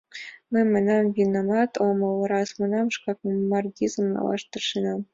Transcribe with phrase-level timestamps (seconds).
[0.51, 3.19] Мый, манам, винамат омыл, раз, манам, шкак
[3.49, 5.01] Маргизым налаш тыршенат.